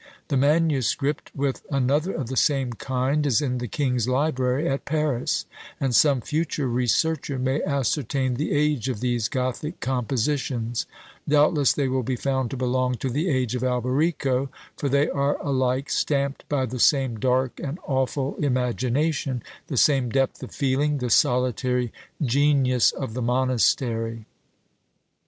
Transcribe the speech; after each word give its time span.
The 0.29 0.35
manuscript, 0.35 1.29
with 1.35 1.63
another 1.69 2.11
of 2.11 2.25
the 2.25 2.35
same 2.35 2.73
kind, 2.73 3.23
is 3.23 3.39
in 3.39 3.59
the 3.59 3.67
King's 3.67 4.07
library 4.07 4.67
at 4.67 4.83
Paris, 4.83 5.45
and 5.79 5.93
some 5.93 6.21
future 6.21 6.67
researcher 6.67 7.37
may 7.37 7.61
ascertain 7.61 8.33
the 8.33 8.51
age 8.51 8.89
of 8.89 8.99
these 8.99 9.29
Gothic 9.29 9.79
compositions; 9.79 10.87
doubtless 11.29 11.73
they 11.73 11.87
will 11.87 12.01
be 12.01 12.15
found 12.15 12.49
to 12.49 12.57
belong 12.57 12.95
to 12.95 13.11
the 13.11 13.29
age 13.29 13.53
of 13.53 13.61
Alberico, 13.61 14.49
for 14.75 14.89
they 14.89 15.07
are 15.07 15.39
alike 15.39 15.91
stamped 15.91 16.49
by 16.49 16.65
the 16.65 16.79
same 16.79 17.19
dark 17.19 17.59
and 17.63 17.77
awful 17.85 18.35
imagination, 18.37 19.43
the 19.67 19.77
same 19.77 20.09
depth 20.09 20.41
of 20.41 20.49
feeling, 20.49 20.97
the 20.97 21.11
solitary 21.11 21.93
genius 22.25 22.91
of 22.91 23.13
the 23.13 23.21
monastery! 23.21 24.25